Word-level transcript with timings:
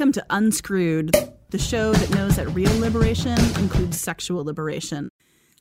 Welcome 0.00 0.12
to 0.12 0.26
Unscrewed, 0.30 1.14
the 1.50 1.58
show 1.58 1.92
that 1.92 2.14
knows 2.14 2.36
that 2.36 2.48
real 2.54 2.74
liberation 2.78 3.38
includes 3.58 4.00
sexual 4.00 4.42
liberation. 4.42 5.10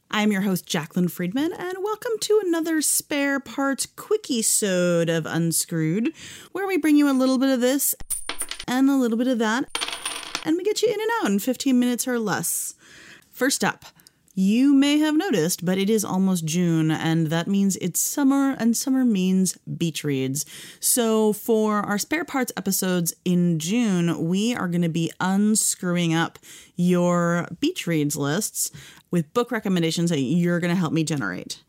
I'm 0.10 0.32
your 0.32 0.44
host, 0.44 0.66
Jaclyn 0.66 1.12
Friedman, 1.12 1.52
and 1.52 1.74
welcome 1.84 2.14
to 2.22 2.42
another 2.46 2.82
spare 2.82 3.42
parts 3.42 3.86
quickie 3.86 4.42
sode 4.42 5.10
of 5.10 5.26
Unscrewed, 5.26 6.14
where 6.54 6.66
we 6.66 6.78
bring 6.78 6.96
you 6.96 7.12
a 7.12 7.12
little 7.12 7.38
bit 7.38 7.50
of 7.50 7.60
this 7.60 7.96
and 8.66 8.90
a 8.90 8.96
little 8.96 9.18
bit 9.18 9.28
of 9.28 9.40
that, 9.40 9.66
and 10.46 10.56
we 10.56 10.64
get 10.64 10.82
you 10.82 10.88
in 10.88 11.02
and 11.02 11.10
out 11.20 11.32
in 11.32 11.40
15 11.40 11.78
minutes 11.78 12.08
or 12.08 12.18
less. 12.18 12.76
First 13.30 13.62
up, 13.62 13.84
you 14.40 14.74
may 14.74 14.98
have 15.00 15.18
noticed, 15.18 15.66
but 15.66 15.78
it 15.78 15.90
is 15.90 16.06
almost 16.06 16.46
June, 16.46 16.92
and 16.92 17.28
that 17.28 17.46
means 17.46 17.76
it's 17.82 18.00
summer, 18.00 18.56
and 18.58 18.76
summer 18.76 19.04
means 19.04 19.58
beach 19.78 20.06
reads. 20.06 20.46
So, 20.80 21.34
for 21.34 21.80
our 21.80 21.98
spare 21.98 22.24
parts 22.24 22.54
episodes 22.56 23.14
in 23.26 23.60
June, 23.60 24.30
we 24.30 24.56
are 24.56 24.70
going 24.70 24.82
to 24.82 24.88
be 24.88 25.12
unscrewing 25.20 26.14
up 26.14 26.40
your 26.78 27.50
beach 27.60 27.86
reads 27.86 28.16
lists 28.16 28.72
with 29.12 29.34
book 29.34 29.52
recommendations 29.52 30.10
that 30.10 30.22
you're 30.22 30.62
going 30.62 30.74
to 30.74 30.80
help 30.80 30.94
me 30.94 31.04
generate 31.04 31.62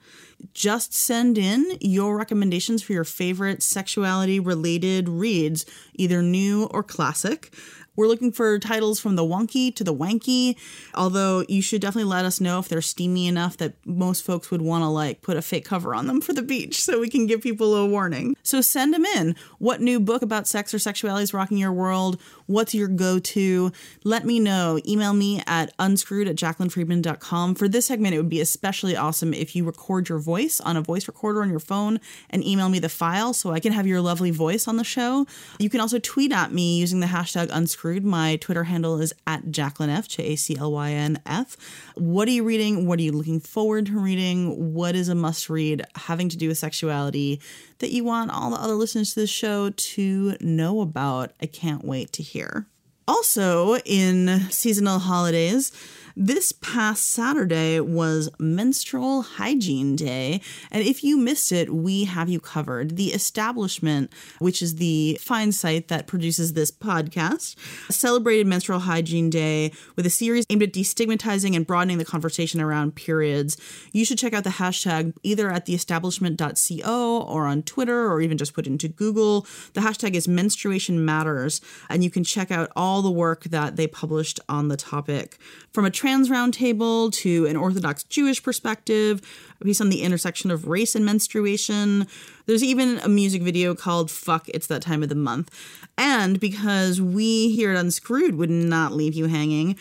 just 0.54 0.94
send 0.94 1.36
in 1.36 1.76
your 1.80 2.16
recommendations 2.16 2.82
for 2.82 2.92
your 2.92 3.04
favorite 3.04 3.62
sexuality 3.62 4.40
related 4.40 5.08
reads, 5.08 5.66
either 5.94 6.22
new 6.22 6.64
or 6.64 6.82
classic. 6.82 7.54
We're 7.96 8.06
looking 8.06 8.32
for 8.32 8.58
titles 8.58 9.00
from 9.00 9.16
the 9.16 9.24
wonky 9.24 9.74
to 9.76 9.84
the 9.84 9.94
wanky, 9.94 10.56
although 10.94 11.44
you 11.48 11.60
should 11.60 11.80
definitely 11.80 12.10
let 12.10 12.24
us 12.24 12.40
know 12.40 12.58
if 12.58 12.68
they're 12.68 12.80
steamy 12.80 13.26
enough 13.26 13.56
that 13.58 13.74
most 13.84 14.24
folks 14.24 14.50
would 14.50 14.62
want 14.62 14.82
to 14.82 14.88
like 14.88 15.20
put 15.22 15.36
a 15.36 15.42
fake 15.42 15.64
cover 15.64 15.94
on 15.94 16.06
them 16.06 16.20
for 16.20 16.32
the 16.32 16.42
beach 16.42 16.82
so 16.82 17.00
we 17.00 17.10
can 17.10 17.26
give 17.26 17.42
people 17.42 17.74
a 17.74 17.86
warning. 17.86 18.36
So 18.42 18.60
send 18.60 18.94
them 18.94 19.04
in. 19.04 19.34
What 19.58 19.80
new 19.80 20.00
book 20.00 20.22
about 20.22 20.48
sex 20.48 20.72
or 20.72 20.78
sexuality 20.78 21.24
is 21.24 21.34
rocking 21.34 21.58
your 21.58 21.72
world? 21.72 22.20
What's 22.46 22.74
your 22.74 22.88
go 22.88 23.18
to? 23.18 23.72
Let 24.04 24.24
me 24.24 24.40
know. 24.40 24.80
Email 24.86 25.12
me 25.12 25.42
at 25.46 25.72
unscrewed 25.78 26.28
at 26.28 26.36
jaclynfriedman.com. 26.36 27.54
For 27.56 27.68
this 27.68 27.86
segment, 27.86 28.14
it 28.14 28.18
would 28.18 28.30
be 28.30 28.40
especially 28.40 28.96
awesome 28.96 29.34
if 29.34 29.54
you 29.56 29.64
record 29.64 30.08
your 30.08 30.18
voice 30.18 30.60
on 30.60 30.76
a 30.76 30.80
voice 30.80 31.06
recorder 31.08 31.42
on 31.42 31.50
your 31.50 31.60
phone 31.60 32.00
and 32.30 32.44
email 32.44 32.68
me 32.68 32.78
the 32.78 32.88
file 32.88 33.32
so 33.32 33.50
I 33.50 33.60
can 33.60 33.72
have 33.72 33.86
your 33.86 34.00
lovely 34.00 34.30
voice 34.30 34.66
on 34.68 34.76
the 34.76 34.84
show. 34.84 35.26
You 35.58 35.68
can 35.68 35.80
also 35.80 35.98
tweet 35.98 36.32
at 36.32 36.52
me 36.52 36.78
using 36.78 37.00
the 37.00 37.06
hashtag 37.06 37.50
unscrewed. 37.52 37.79
My 37.84 38.36
Twitter 38.36 38.64
handle 38.64 39.00
is 39.00 39.14
at 39.26 39.46
JaclynF, 39.46 40.06
J 40.06 40.32
A 40.32 40.36
C 40.36 40.56
L 40.58 40.72
Y 40.72 40.90
N 40.90 41.18
F. 41.24 41.56
What 41.94 42.28
are 42.28 42.32
you 42.32 42.44
reading? 42.44 42.86
What 42.86 42.98
are 42.98 43.02
you 43.02 43.12
looking 43.12 43.40
forward 43.40 43.86
to 43.86 43.98
reading? 43.98 44.74
What 44.74 44.94
is 44.94 45.08
a 45.08 45.14
must 45.14 45.48
read 45.48 45.84
having 45.94 46.28
to 46.28 46.36
do 46.36 46.48
with 46.48 46.58
sexuality 46.58 47.40
that 47.78 47.90
you 47.90 48.04
want 48.04 48.32
all 48.32 48.50
the 48.50 48.60
other 48.60 48.74
listeners 48.74 49.14
to 49.14 49.20
the 49.20 49.26
show 49.26 49.70
to 49.70 50.36
know 50.40 50.82
about? 50.82 51.32
I 51.40 51.46
can't 51.46 51.82
wait 51.82 52.12
to 52.12 52.22
hear. 52.22 52.66
Also, 53.08 53.78
in 53.78 54.40
seasonal 54.50 54.98
holidays, 54.98 55.72
this 56.16 56.52
past 56.52 57.08
Saturday 57.08 57.80
was 57.80 58.30
Menstrual 58.38 59.22
Hygiene 59.22 59.96
Day, 59.96 60.40
and 60.70 60.82
if 60.82 61.04
you 61.04 61.16
missed 61.16 61.52
it, 61.52 61.72
we 61.72 62.04
have 62.04 62.28
you 62.28 62.40
covered. 62.40 62.96
The 62.96 63.08
Establishment, 63.08 64.12
which 64.38 64.62
is 64.62 64.76
the 64.76 65.18
fine 65.20 65.52
site 65.52 65.88
that 65.88 66.06
produces 66.06 66.52
this 66.52 66.70
podcast, 66.70 67.56
celebrated 67.90 68.46
Menstrual 68.46 68.80
Hygiene 68.80 69.30
Day 69.30 69.72
with 69.96 70.06
a 70.06 70.10
series 70.10 70.44
aimed 70.50 70.62
at 70.62 70.72
destigmatizing 70.72 71.54
and 71.54 71.66
broadening 71.66 71.98
the 71.98 72.04
conversation 72.04 72.60
around 72.60 72.94
periods. 72.94 73.56
You 73.92 74.04
should 74.04 74.18
check 74.18 74.32
out 74.32 74.44
the 74.44 74.50
hashtag 74.50 75.14
either 75.22 75.50
at 75.50 75.66
theestablishment.co 75.66 77.22
or 77.22 77.46
on 77.46 77.62
Twitter 77.62 78.10
or 78.10 78.20
even 78.20 78.38
just 78.38 78.54
put 78.54 78.66
into 78.66 78.88
Google. 78.88 79.46
The 79.74 79.80
hashtag 79.80 80.14
is 80.14 80.26
menstruation 80.26 81.04
matters, 81.04 81.60
and 81.88 82.02
you 82.02 82.10
can 82.10 82.24
check 82.24 82.50
out 82.50 82.70
all 82.74 83.02
the 83.02 83.10
work 83.10 83.44
that 83.44 83.76
they 83.76 83.86
published 83.86 84.40
on 84.48 84.68
the 84.68 84.76
topic. 84.76 85.38
From 85.72 85.84
a 85.84 85.90
trans 86.00 86.30
roundtable 86.30 87.12
to 87.12 87.44
an 87.44 87.58
Orthodox 87.58 88.04
Jewish 88.04 88.42
perspective, 88.42 89.20
a 89.60 89.64
piece 89.66 89.82
on 89.82 89.90
the 89.90 90.00
intersection 90.00 90.50
of 90.50 90.66
race 90.66 90.94
and 90.94 91.04
menstruation. 91.04 92.06
There's 92.46 92.64
even 92.64 93.00
a 93.00 93.08
music 93.10 93.42
video 93.42 93.74
called 93.74 94.10
Fuck 94.10 94.48
It's 94.48 94.66
That 94.68 94.80
Time 94.80 95.02
of 95.02 95.10
the 95.10 95.14
Month. 95.14 95.54
And 95.98 96.40
because 96.40 97.02
we 97.02 97.54
here 97.54 97.70
at 97.70 97.76
Unscrewed 97.76 98.36
would 98.36 98.48
not 98.48 98.94
leave 98.94 99.12
you 99.12 99.26
hanging, 99.26 99.76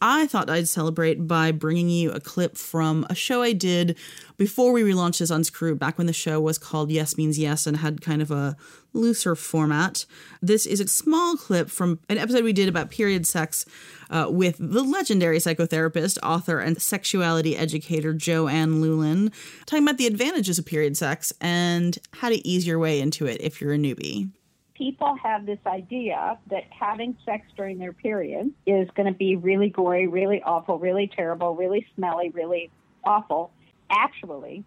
I 0.00 0.28
thought 0.28 0.48
I'd 0.48 0.68
celebrate 0.68 1.26
by 1.26 1.50
bringing 1.50 1.88
you 1.88 2.12
a 2.12 2.20
clip 2.20 2.56
from 2.56 3.04
a 3.10 3.16
show 3.16 3.42
I 3.42 3.52
did 3.52 3.98
before 4.36 4.70
we 4.70 4.84
relaunched 4.84 5.22
as 5.22 5.32
Unscrewed, 5.32 5.80
back 5.80 5.98
when 5.98 6.06
the 6.06 6.12
show 6.12 6.40
was 6.40 6.56
called 6.56 6.92
Yes 6.92 7.16
Means 7.16 7.36
Yes 7.36 7.66
and 7.66 7.78
had 7.78 8.00
kind 8.00 8.22
of 8.22 8.30
a 8.30 8.56
looser 8.94 9.34
format. 9.34 10.06
This 10.40 10.66
is 10.66 10.80
a 10.80 10.88
small 10.88 11.36
clip 11.36 11.68
from 11.68 12.00
an 12.08 12.18
episode 12.18 12.44
we 12.44 12.52
did 12.52 12.68
about 12.68 12.90
period 12.90 13.26
sex 13.26 13.66
uh, 14.10 14.28
with 14.30 14.56
the 14.58 14.82
legendary 14.82 15.38
psychotherapist, 15.38 16.18
author, 16.22 16.60
and 16.60 16.80
sexuality 16.80 17.56
educator 17.56 18.14
JoAnn 18.14 18.80
Loulan, 18.80 19.32
talking 19.66 19.84
about 19.84 19.98
the 19.98 20.06
advantages 20.06 20.58
of 20.58 20.66
period 20.66 20.96
sex 20.96 21.32
and 21.40 21.98
how 22.14 22.28
to 22.28 22.46
ease 22.46 22.66
your 22.66 22.78
way 22.78 23.00
into 23.00 23.26
it 23.26 23.40
if 23.40 23.60
you're 23.60 23.74
a 23.74 23.78
newbie 23.78 24.30
people 24.74 25.16
have 25.22 25.46
this 25.46 25.58
idea 25.66 26.38
that 26.50 26.64
having 26.70 27.16
sex 27.24 27.46
during 27.56 27.78
their 27.78 27.92
period 27.92 28.52
is 28.66 28.88
going 28.96 29.10
to 29.10 29.16
be 29.16 29.36
really 29.36 29.70
gory, 29.70 30.06
really 30.06 30.42
awful, 30.42 30.78
really 30.78 31.10
terrible, 31.14 31.54
really 31.54 31.86
smelly, 31.94 32.30
really 32.30 32.70
awful. 33.04 33.50
Actually, 33.90 34.64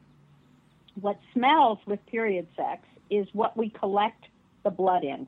what 1.00 1.20
smells 1.34 1.80
with 1.86 2.04
period 2.08 2.48
sex 2.56 2.82
is 3.09 3.28
what 3.34 3.57
we 3.57 3.69
collect 3.69 4.25
the 4.63 4.69
blood 4.69 5.03
in. 5.03 5.28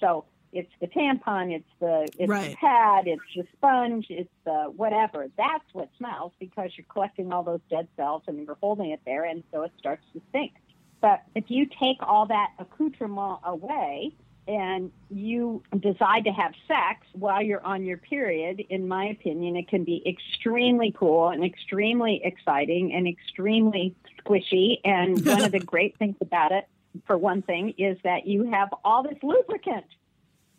So 0.00 0.24
it's 0.52 0.72
the 0.80 0.88
tampon, 0.88 1.52
it's 1.52 1.68
the 1.78 2.08
it's 2.18 2.28
right. 2.28 2.50
the 2.50 2.56
pad, 2.56 3.06
it's 3.06 3.22
the 3.36 3.44
sponge, 3.52 4.06
it's 4.08 4.30
the 4.44 4.72
whatever. 4.76 5.28
That's 5.36 5.64
what 5.72 5.88
smells 5.98 6.32
because 6.40 6.70
you're 6.76 6.86
collecting 6.90 7.32
all 7.32 7.42
those 7.42 7.60
dead 7.70 7.88
cells 7.96 8.22
and 8.26 8.44
you're 8.44 8.56
holding 8.60 8.90
it 8.90 9.00
there, 9.04 9.24
and 9.24 9.44
so 9.52 9.62
it 9.62 9.72
starts 9.78 10.04
to 10.14 10.20
stink. 10.30 10.52
But 11.00 11.22
if 11.34 11.44
you 11.48 11.66
take 11.66 11.98
all 12.00 12.26
that 12.26 12.50
accoutrement 12.58 13.40
away 13.44 14.12
and 14.48 14.90
you 15.08 15.62
decide 15.78 16.24
to 16.24 16.30
have 16.30 16.52
sex 16.66 17.06
while 17.12 17.42
you're 17.42 17.64
on 17.64 17.84
your 17.84 17.96
period, 17.96 18.60
in 18.68 18.88
my 18.88 19.06
opinion, 19.06 19.56
it 19.56 19.68
can 19.68 19.84
be 19.84 20.02
extremely 20.06 20.92
cool 20.96 21.28
and 21.28 21.44
extremely 21.44 22.20
exciting 22.24 22.92
and 22.92 23.06
extremely 23.06 23.94
squishy. 24.18 24.80
And 24.84 25.24
one 25.24 25.42
of 25.42 25.52
the 25.52 25.60
great 25.64 25.96
things 25.98 26.16
about 26.20 26.52
it, 26.52 26.66
for 27.06 27.16
one 27.16 27.42
thing, 27.42 27.74
is 27.78 27.98
that 28.04 28.26
you 28.26 28.50
have 28.50 28.68
all 28.84 29.02
this 29.02 29.18
lubricant 29.22 29.84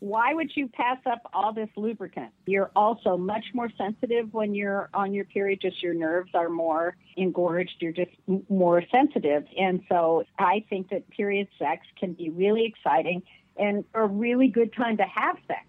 why 0.01 0.33
would 0.33 0.49
you 0.55 0.67
pass 0.67 0.97
up 1.05 1.19
all 1.31 1.53
this 1.53 1.69
lubricant? 1.75 2.31
You're 2.47 2.71
also 2.75 3.17
much 3.17 3.45
more 3.53 3.69
sensitive 3.77 4.33
when 4.33 4.55
you're 4.55 4.89
on 4.95 5.13
your 5.13 5.25
period, 5.25 5.61
just 5.61 5.83
your 5.83 5.93
nerves 5.93 6.31
are 6.33 6.49
more 6.49 6.95
engorged, 7.17 7.75
you're 7.79 7.91
just 7.91 8.09
more 8.49 8.83
sensitive. 8.91 9.45
And 9.55 9.81
so 9.87 10.23
I 10.39 10.65
think 10.71 10.89
that 10.89 11.07
period 11.11 11.49
sex 11.59 11.85
can 11.99 12.13
be 12.13 12.31
really 12.31 12.65
exciting. 12.65 13.21
and 13.57 13.83
a 13.93 14.07
really 14.07 14.47
good 14.47 14.73
time 14.73 14.97
to 14.97 15.03
have 15.03 15.35
sex. 15.45 15.65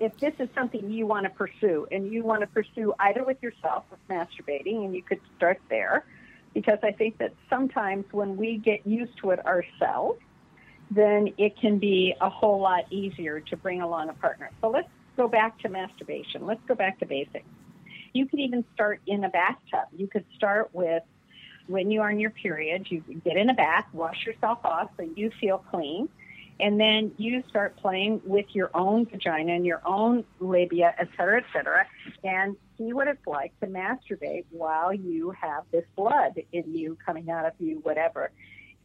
If 0.00 0.16
this 0.18 0.32
is 0.38 0.48
something 0.54 0.90
you 0.90 1.06
want 1.06 1.24
to 1.24 1.30
pursue, 1.30 1.86
and 1.92 2.10
you 2.10 2.24
want 2.24 2.40
to 2.40 2.46
pursue 2.46 2.94
either 3.00 3.22
with 3.22 3.42
yourself 3.42 3.84
with 3.90 4.00
masturbating, 4.08 4.84
and 4.84 4.94
you 4.94 5.02
could 5.02 5.20
start 5.36 5.60
there, 5.68 6.06
because 6.54 6.78
I 6.82 6.92
think 6.92 7.18
that 7.18 7.34
sometimes 7.50 8.06
when 8.12 8.36
we 8.36 8.56
get 8.56 8.86
used 8.86 9.18
to 9.18 9.30
it 9.30 9.44
ourselves, 9.44 10.20
then 10.90 11.34
it 11.36 11.58
can 11.60 11.78
be 11.78 12.14
a 12.20 12.30
whole 12.30 12.60
lot 12.60 12.84
easier 12.90 13.40
to 13.40 13.56
bring 13.56 13.82
along 13.82 14.08
a 14.08 14.14
partner. 14.14 14.50
So 14.60 14.70
let's 14.70 14.88
go 15.16 15.28
back 15.28 15.58
to 15.60 15.68
masturbation. 15.68 16.46
Let's 16.46 16.62
go 16.66 16.74
back 16.74 16.98
to 17.00 17.06
basics. 17.06 17.46
You 18.12 18.26
could 18.26 18.38
even 18.38 18.64
start 18.74 19.00
in 19.06 19.24
a 19.24 19.28
bathtub. 19.28 19.88
You 19.96 20.06
could 20.06 20.24
start 20.36 20.70
with 20.72 21.02
when 21.66 21.90
you 21.90 22.02
are 22.02 22.10
in 22.10 22.20
your 22.20 22.30
period, 22.30 22.86
you 22.90 23.02
get 23.24 23.36
in 23.36 23.50
a 23.50 23.54
bath, 23.54 23.86
wash 23.92 24.26
yourself 24.26 24.58
off 24.64 24.90
so 24.96 25.08
you 25.16 25.30
feel 25.40 25.58
clean, 25.70 26.08
and 26.60 26.78
then 26.78 27.12
you 27.16 27.42
start 27.48 27.76
playing 27.76 28.20
with 28.24 28.46
your 28.52 28.70
own 28.74 29.06
vagina 29.06 29.52
and 29.52 29.66
your 29.66 29.82
own 29.84 30.24
labia, 30.40 30.94
et 30.98 31.08
cetera, 31.16 31.38
et 31.38 31.46
cetera, 31.52 31.86
and 32.22 32.56
see 32.78 32.92
what 32.92 33.08
it's 33.08 33.26
like 33.26 33.58
to 33.60 33.66
masturbate 33.66 34.44
while 34.50 34.92
you 34.92 35.32
have 35.32 35.64
this 35.72 35.84
blood 35.96 36.34
in 36.52 36.74
you 36.74 36.96
coming 37.04 37.30
out 37.30 37.44
of 37.44 37.52
you, 37.58 37.80
whatever. 37.82 38.30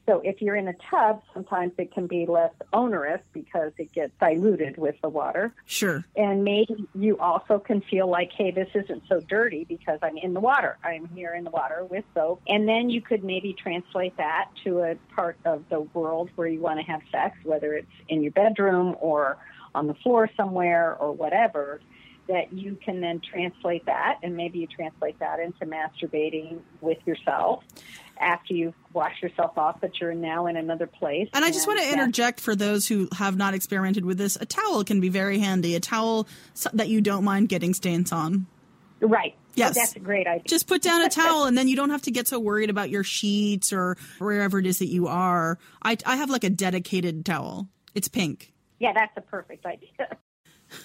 So 0.10 0.22
if 0.24 0.42
you're 0.42 0.56
in 0.56 0.68
a 0.68 0.74
tub, 0.90 1.22
sometimes 1.36 1.74
it 1.78 1.94
can 1.94 2.08
be 2.08 2.26
less 2.26 2.52
onerous 2.74 3.22
because 3.32 3.72
it 3.78 3.94
gets 3.94 4.12
diluted 4.20 4.76
with 4.76 4.96
the 5.04 5.10
water. 5.10 5.54
Sure. 5.68 6.04
And 6.16 6.44
maybe 6.44 6.88
you 6.96 7.20
also 7.20 7.60
can 7.60 7.82
feel 7.82 8.10
like, 8.10 8.32
hey, 8.36 8.50
this 8.50 8.70
isn't 8.74 9.04
so 9.08 9.20
dirty 9.20 9.66
because 9.66 10.00
I'm 10.02 10.18
in 10.18 10.34
the 10.34 10.40
water. 10.40 10.80
I'm 10.84 11.08
here 11.14 11.36
in 11.36 11.44
the 11.44 11.52
water 11.52 11.86
with 11.86 12.06
soap. 12.16 12.42
And 12.48 12.68
then 12.68 12.90
you 12.90 13.02
could 13.02 13.24
maybe 13.24 13.54
translate 13.54 14.18
that 14.18 14.50
to 14.64 14.80
a 14.80 14.96
part 15.14 15.38
of 15.46 15.64
the 15.70 15.82
world 15.82 16.32
where 16.36 16.48
you 16.48 16.60
want 16.60 16.80
to 16.80 16.86
have 16.92 17.02
sex, 17.12 17.38
whether 17.44 17.76
it's 17.76 17.92
in 18.08 18.24
your 18.24 18.32
bedroom 18.32 18.96
or 19.00 19.38
on 19.76 19.86
the 19.86 19.94
floor 19.94 20.28
somewhere 20.36 20.96
or 20.96 21.12
whatever 21.12 21.82
that 22.30 22.54
you 22.54 22.78
can 22.84 23.02
then 23.02 23.20
translate 23.20 23.86
that 23.88 24.20
and 24.24 24.38
maybe 24.38 24.60
you 24.60 24.68
translate 24.68 25.20
that 25.20 25.40
into 25.40 25.66
masturbating 25.66 26.60
with 26.80 27.00
yourself 27.06 27.64
after 28.20 28.54
you've 28.54 28.76
washed 28.94 29.22
yourself 29.24 29.58
off, 29.58 29.82
but 29.82 30.00
you're 30.00 30.14
now 30.14 30.46
in 30.46 30.56
another 30.56 30.88
place. 30.88 31.28
And 31.34 31.44
I 31.44 31.52
just 31.52 31.68
want 31.68 31.80
to 31.80 31.92
interject 31.92 32.40
for 32.40 32.56
those 32.56 32.88
who 32.88 33.08
have 33.14 33.36
not 33.36 33.54
experimented 33.54 34.06
with 34.06 34.18
this 34.18 34.36
a 34.36 34.46
towel 34.46 34.84
can 34.84 35.00
be 35.00 35.10
very 35.10 35.40
handy, 35.40 35.76
a 35.76 35.80
towel 35.80 36.28
that 36.74 36.88
you 36.88 37.02
don't 37.02 37.24
mind 37.24 37.50
getting 37.50 37.74
stains 37.74 38.12
on. 38.12 38.46
Right. 39.02 39.36
Oh, 39.38 39.52
yes. 39.56 39.76
that's 39.76 39.96
a 39.96 40.00
great 40.00 40.28
idea. 40.28 40.44
Just 40.48 40.68
put 40.68 40.82
down 40.82 41.02
a 41.02 41.10
towel 41.10 41.46
and 41.46 41.58
then 41.58 41.68
you 41.68 41.76
don't 41.76 41.90
have 41.90 42.04
to 42.04 42.12
get 42.12 42.28
so 42.28 42.40
worried 42.40 42.70
about 42.70 42.90
your 42.90 43.04
sheets 43.04 43.74
or 43.74 43.98
wherever 44.20 44.60
it 44.60 44.66
is 44.66 44.80
that 44.80 44.88
you 44.88 45.08
are. 45.08 45.58
I, 45.82 45.98
I 46.06 46.18
have 46.18 46.30
like 46.30 46.44
a 46.44 46.50
dedicated 46.50 47.26
towel. 47.26 47.68
It's 47.96 48.08
pink. 48.08 48.54
Yeah, 48.80 48.94
that's 48.94 49.14
a 49.18 49.22
perfect 49.22 49.66
idea. 49.66 49.90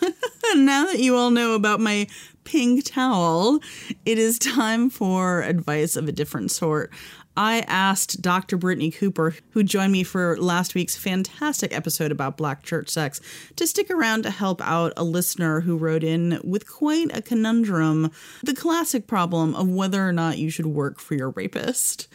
now 0.54 0.86
that 0.86 0.98
you 0.98 1.16
all 1.16 1.30
know 1.30 1.54
about 1.54 1.80
my 1.80 2.06
pink 2.44 2.84
towel, 2.84 3.60
it 4.04 4.18
is 4.18 4.38
time 4.38 4.90
for 4.90 5.42
advice 5.42 5.96
of 5.96 6.08
a 6.08 6.12
different 6.12 6.50
sort. 6.50 6.92
I 7.36 7.64
asked 7.66 8.22
Dr. 8.22 8.56
Brittney 8.56 8.94
Cooper, 8.94 9.34
who 9.50 9.64
joined 9.64 9.90
me 9.90 10.04
for 10.04 10.36
last 10.36 10.74
week's 10.74 10.96
fantastic 10.96 11.76
episode 11.76 12.12
about 12.12 12.36
black 12.36 12.62
church 12.62 12.88
sex, 12.88 13.20
to 13.56 13.66
stick 13.66 13.90
around 13.90 14.22
to 14.22 14.30
help 14.30 14.62
out 14.62 14.92
a 14.96 15.02
listener 15.02 15.62
who 15.62 15.76
wrote 15.76 16.04
in 16.04 16.40
with 16.44 16.70
quite 16.70 17.16
a 17.16 17.20
conundrum 17.20 18.12
the 18.44 18.54
classic 18.54 19.08
problem 19.08 19.54
of 19.56 19.68
whether 19.68 20.06
or 20.06 20.12
not 20.12 20.38
you 20.38 20.48
should 20.48 20.66
work 20.66 21.00
for 21.00 21.14
your 21.14 21.30
rapist. 21.30 22.06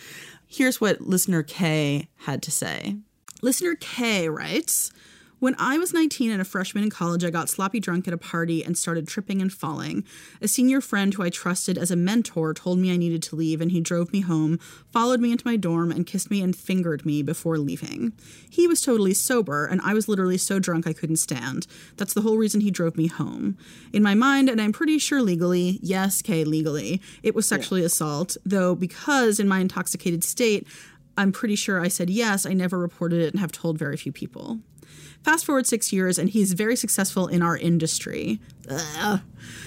Here's 0.47 0.79
what 0.79 1.01
listener 1.01 1.43
K 1.43 2.07
had 2.19 2.41
to 2.43 2.51
say. 2.51 2.95
Listener 3.41 3.75
K 3.75 4.29
writes, 4.29 4.91
when 5.39 5.55
I 5.57 5.77
was 5.77 5.93
19 5.93 6.31
and 6.31 6.41
a 6.41 6.45
freshman 6.45 6.83
in 6.83 6.89
college, 6.89 7.23
I 7.23 7.29
got 7.29 7.49
sloppy 7.49 7.79
drunk 7.79 8.07
at 8.07 8.13
a 8.13 8.17
party 8.17 8.63
and 8.63 8.77
started 8.77 9.07
tripping 9.07 9.41
and 9.41 9.51
falling. 9.51 10.03
A 10.41 10.47
senior 10.47 10.81
friend 10.81 11.13
who 11.13 11.23
I 11.23 11.29
trusted 11.29 11.77
as 11.77 11.91
a 11.91 11.95
mentor 11.95 12.53
told 12.53 12.79
me 12.79 12.91
I 12.91 12.97
needed 12.97 13.23
to 13.23 13.35
leave, 13.35 13.61
and 13.61 13.71
he 13.71 13.79
drove 13.79 14.11
me 14.11 14.21
home, 14.21 14.59
followed 14.91 15.21
me 15.21 15.31
into 15.31 15.47
my 15.47 15.55
dorm, 15.55 15.91
and 15.91 16.05
kissed 16.05 16.29
me 16.29 16.41
and 16.41 16.55
fingered 16.55 17.05
me 17.05 17.23
before 17.23 17.57
leaving. 17.57 18.13
He 18.49 18.67
was 18.67 18.81
totally 18.81 19.13
sober, 19.13 19.65
and 19.65 19.79
I 19.81 19.93
was 19.93 20.07
literally 20.07 20.37
so 20.37 20.59
drunk 20.59 20.85
I 20.85 20.93
couldn't 20.93 21.17
stand. 21.17 21.67
That's 21.95 22.13
the 22.13 22.21
whole 22.21 22.37
reason 22.37 22.61
he 22.61 22.71
drove 22.71 22.97
me 22.97 23.07
home. 23.07 23.57
In 23.93 24.03
my 24.03 24.15
mind, 24.15 24.49
and 24.49 24.61
I'm 24.61 24.73
pretty 24.73 24.99
sure 24.99 25.21
legally, 25.21 25.79
yes, 25.81 26.21
Kay, 26.21 26.43
legally, 26.43 27.01
it 27.23 27.33
was 27.33 27.47
sexually 27.47 27.81
yeah. 27.81 27.87
assault, 27.87 28.35
though 28.45 28.75
because 28.75 29.39
in 29.39 29.47
my 29.47 29.59
intoxicated 29.59 30.23
state, 30.23 30.67
I'm 31.17 31.31
pretty 31.31 31.55
sure 31.55 31.81
I 31.81 31.89
said 31.89 32.09
yes, 32.09 32.45
I 32.45 32.53
never 32.53 32.77
reported 32.77 33.21
it 33.21 33.33
and 33.33 33.41
have 33.41 33.51
told 33.51 33.77
very 33.77 33.97
few 33.97 34.11
people. 34.11 34.59
Fast 35.23 35.45
forward 35.45 35.67
six 35.67 35.91
years, 35.91 36.17
and 36.17 36.29
he's 36.29 36.53
very 36.53 36.75
successful 36.75 37.27
in 37.27 37.41
our 37.41 37.57
industry. 37.57 38.39
Ugh. 38.69 39.21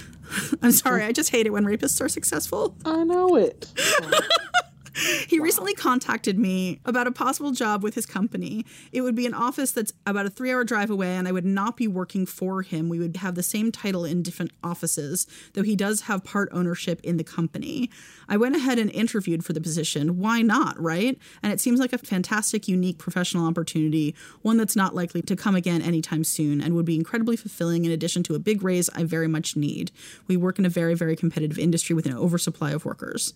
I'm 0.61 0.71
sorry, 0.71 1.03
I 1.03 1.11
just 1.11 1.29
hate 1.29 1.45
it 1.45 1.51
when 1.51 1.65
rapists 1.65 2.01
are 2.01 2.09
successful. 2.09 2.75
I 2.85 3.03
know 3.03 3.35
it. 3.35 3.67
he 5.27 5.39
wow. 5.39 5.43
recently 5.43 5.73
contacted 5.73 6.37
me 6.37 6.79
about 6.85 7.07
a 7.07 7.11
possible 7.11 7.51
job 7.51 7.83
with 7.83 7.95
his 7.95 8.05
company. 8.05 8.65
It 8.91 9.01
would 9.01 9.15
be 9.15 9.25
an 9.25 9.33
office 9.33 9.71
that's 9.71 9.93
about 10.05 10.25
a 10.25 10.29
three 10.29 10.51
hour 10.51 10.63
drive 10.63 10.89
away, 10.89 11.15
and 11.15 11.27
I 11.27 11.31
would 11.31 11.45
not 11.45 11.77
be 11.77 11.87
working 11.87 12.25
for 12.25 12.61
him. 12.61 12.89
We 12.89 12.99
would 12.99 13.17
have 13.17 13.35
the 13.35 13.43
same 13.43 13.71
title 13.71 14.05
in 14.05 14.21
different 14.21 14.51
offices, 14.63 15.27
though 15.53 15.63
he 15.63 15.75
does 15.75 16.01
have 16.01 16.23
part 16.23 16.49
ownership 16.51 17.01
in 17.03 17.17
the 17.17 17.23
company. 17.23 17.89
I 18.29 18.37
went 18.37 18.55
ahead 18.55 18.79
and 18.79 18.91
interviewed 18.91 19.43
for 19.43 19.53
the 19.53 19.61
position. 19.61 20.17
Why 20.17 20.41
not, 20.41 20.79
right? 20.79 21.17
And 21.41 21.51
it 21.51 21.59
seems 21.59 21.79
like 21.79 21.93
a 21.93 21.97
fantastic, 21.97 22.67
unique 22.67 22.97
professional 22.97 23.47
opportunity, 23.47 24.15
one 24.41 24.57
that's 24.57 24.75
not 24.75 24.95
likely 24.95 25.21
to 25.23 25.35
come 25.35 25.55
again 25.55 25.81
anytime 25.81 26.23
soon, 26.23 26.61
and 26.61 26.75
would 26.75 26.85
be 26.85 26.95
incredibly 26.95 27.35
fulfilling 27.35 27.85
in 27.85 27.91
addition 27.91 28.23
to 28.23 28.35
a 28.35 28.39
big 28.39 28.63
raise 28.63 28.89
I 28.89 29.03
very 29.03 29.27
much 29.27 29.55
need. 29.55 29.91
We 30.27 30.37
work 30.37 30.59
in 30.59 30.65
a 30.65 30.69
very, 30.69 30.93
very 30.93 31.15
competitive 31.15 31.57
industry 31.57 31.95
with 31.95 32.05
an 32.05 32.15
oversupply 32.15 32.71
of 32.71 32.85
workers. 32.85 33.33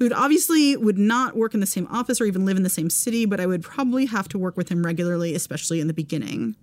We 0.00 0.06
would 0.06 0.14
obviously 0.14 0.78
would 0.78 0.98
not 0.98 1.36
work 1.36 1.52
in 1.52 1.60
the 1.60 1.66
same 1.66 1.86
office 1.88 2.22
or 2.22 2.24
even 2.24 2.46
live 2.46 2.56
in 2.56 2.62
the 2.62 2.70
same 2.70 2.88
city, 2.88 3.26
but 3.26 3.38
I 3.38 3.44
would 3.44 3.62
probably 3.62 4.06
have 4.06 4.28
to 4.30 4.38
work 4.38 4.56
with 4.56 4.70
him 4.70 4.82
regularly, 4.82 5.34
especially 5.34 5.78
in 5.78 5.88
the 5.88 5.92
beginning. 5.92 6.56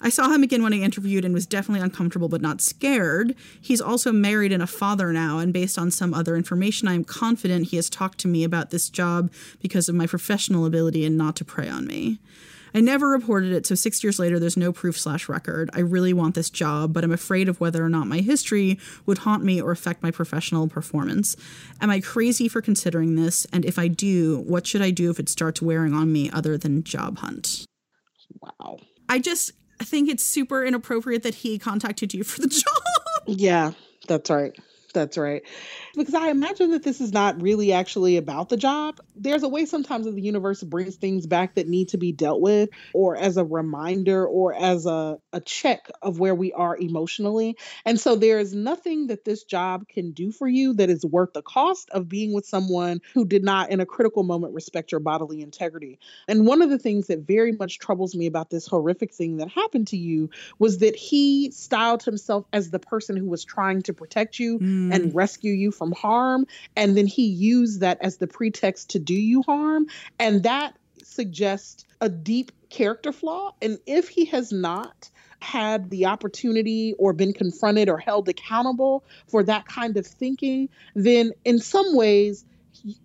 I 0.00 0.08
saw 0.08 0.30
him 0.30 0.44
again 0.44 0.62
when 0.62 0.72
I 0.72 0.76
interviewed 0.76 1.24
and 1.24 1.34
was 1.34 1.46
definitely 1.46 1.80
uncomfortable 1.80 2.28
but 2.28 2.40
not 2.40 2.60
scared. 2.60 3.34
He's 3.60 3.80
also 3.80 4.12
married 4.12 4.52
and 4.52 4.62
a 4.62 4.68
father 4.68 5.12
now, 5.12 5.38
and 5.38 5.52
based 5.52 5.78
on 5.78 5.90
some 5.90 6.14
other 6.14 6.36
information, 6.36 6.86
I 6.86 6.94
am 6.94 7.02
confident 7.02 7.68
he 7.68 7.76
has 7.76 7.90
talked 7.90 8.18
to 8.18 8.28
me 8.28 8.44
about 8.44 8.70
this 8.70 8.88
job 8.88 9.32
because 9.60 9.88
of 9.88 9.96
my 9.96 10.06
professional 10.06 10.64
ability 10.64 11.04
and 11.04 11.18
not 11.18 11.34
to 11.36 11.44
prey 11.44 11.68
on 11.68 11.88
me. 11.88 12.20
I 12.76 12.80
never 12.80 13.08
reported 13.08 13.52
it, 13.52 13.64
so 13.64 13.74
six 13.74 14.04
years 14.04 14.18
later, 14.18 14.38
there's 14.38 14.58
no 14.58 14.70
proof 14.70 15.00
slash 15.00 15.30
record. 15.30 15.70
I 15.72 15.80
really 15.80 16.12
want 16.12 16.34
this 16.34 16.50
job, 16.50 16.92
but 16.92 17.04
I'm 17.04 17.10
afraid 17.10 17.48
of 17.48 17.58
whether 17.58 17.82
or 17.82 17.88
not 17.88 18.06
my 18.06 18.18
history 18.18 18.78
would 19.06 19.16
haunt 19.16 19.42
me 19.42 19.62
or 19.62 19.70
affect 19.70 20.02
my 20.02 20.10
professional 20.10 20.68
performance. 20.68 21.36
Am 21.80 21.88
I 21.88 22.00
crazy 22.00 22.48
for 22.48 22.60
considering 22.60 23.16
this? 23.16 23.46
And 23.50 23.64
if 23.64 23.78
I 23.78 23.88
do, 23.88 24.40
what 24.40 24.66
should 24.66 24.82
I 24.82 24.90
do 24.90 25.08
if 25.08 25.18
it 25.18 25.30
starts 25.30 25.62
wearing 25.62 25.94
on 25.94 26.12
me 26.12 26.30
other 26.30 26.58
than 26.58 26.84
job 26.84 27.20
hunt? 27.20 27.64
Wow. 28.42 28.76
I 29.08 29.20
just 29.20 29.52
think 29.82 30.10
it's 30.10 30.22
super 30.22 30.62
inappropriate 30.62 31.22
that 31.22 31.36
he 31.36 31.58
contacted 31.58 32.12
you 32.12 32.24
for 32.24 32.42
the 32.42 32.48
job. 32.48 32.82
Yeah, 33.26 33.72
that's 34.06 34.28
right. 34.28 34.54
That's 34.96 35.18
right. 35.18 35.42
Because 35.94 36.14
I 36.14 36.30
imagine 36.30 36.70
that 36.70 36.82
this 36.82 37.02
is 37.02 37.12
not 37.12 37.42
really 37.42 37.70
actually 37.74 38.16
about 38.16 38.48
the 38.48 38.56
job. 38.56 38.98
There's 39.14 39.42
a 39.42 39.48
way 39.48 39.66
sometimes 39.66 40.06
that 40.06 40.14
the 40.14 40.22
universe 40.22 40.62
brings 40.62 40.96
things 40.96 41.26
back 41.26 41.56
that 41.56 41.68
need 41.68 41.90
to 41.90 41.98
be 41.98 42.12
dealt 42.12 42.40
with, 42.40 42.70
or 42.94 43.14
as 43.14 43.36
a 43.36 43.44
reminder, 43.44 44.26
or 44.26 44.54
as 44.54 44.86
a, 44.86 45.18
a 45.34 45.40
check 45.42 45.90
of 46.00 46.18
where 46.18 46.34
we 46.34 46.50
are 46.54 46.74
emotionally. 46.78 47.58
And 47.84 48.00
so 48.00 48.16
there 48.16 48.38
is 48.38 48.54
nothing 48.54 49.08
that 49.08 49.26
this 49.26 49.44
job 49.44 49.86
can 49.86 50.12
do 50.12 50.32
for 50.32 50.48
you 50.48 50.72
that 50.74 50.88
is 50.88 51.04
worth 51.04 51.34
the 51.34 51.42
cost 51.42 51.90
of 51.90 52.08
being 52.08 52.32
with 52.32 52.46
someone 52.46 53.02
who 53.12 53.26
did 53.26 53.44
not, 53.44 53.70
in 53.70 53.80
a 53.80 53.86
critical 53.86 54.22
moment, 54.22 54.54
respect 54.54 54.92
your 54.92 55.00
bodily 55.00 55.42
integrity. 55.42 55.98
And 56.26 56.46
one 56.46 56.62
of 56.62 56.70
the 56.70 56.78
things 56.78 57.08
that 57.08 57.26
very 57.26 57.52
much 57.52 57.78
troubles 57.80 58.14
me 58.14 58.24
about 58.24 58.48
this 58.48 58.66
horrific 58.66 59.12
thing 59.12 59.36
that 59.36 59.50
happened 59.50 59.88
to 59.88 59.98
you 59.98 60.30
was 60.58 60.78
that 60.78 60.96
he 60.96 61.50
styled 61.50 62.02
himself 62.02 62.46
as 62.54 62.70
the 62.70 62.78
person 62.78 63.14
who 63.14 63.28
was 63.28 63.44
trying 63.44 63.82
to 63.82 63.92
protect 63.92 64.38
you. 64.38 64.58
Mm 64.58 64.85
mm. 64.86 64.94
and 64.94 65.14
rescue 65.14 65.52
you 65.52 65.70
from 65.70 65.92
harm. 65.92 66.46
And 66.74 66.96
then 66.96 67.06
he 67.06 67.26
used 67.26 67.80
that 67.80 67.98
as 68.00 68.16
the 68.16 68.26
pretext 68.26 68.90
to 68.90 68.98
do 68.98 69.14
you 69.14 69.42
harm. 69.42 69.86
And 70.18 70.42
that 70.42 70.76
suggests 71.02 71.84
a 72.00 72.08
deep 72.08 72.52
character 72.68 73.12
flaw. 73.12 73.52
And 73.62 73.78
if 73.86 74.08
he 74.08 74.26
has 74.26 74.52
not, 74.52 75.10
had 75.40 75.90
the 75.90 76.06
opportunity 76.06 76.94
or 76.98 77.12
been 77.12 77.32
confronted 77.32 77.88
or 77.88 77.98
held 77.98 78.28
accountable 78.28 79.04
for 79.28 79.42
that 79.44 79.66
kind 79.66 79.96
of 79.96 80.06
thinking, 80.06 80.68
then 80.94 81.32
in 81.44 81.58
some 81.58 81.94
ways, 81.94 82.44